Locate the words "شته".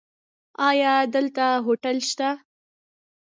2.09-2.29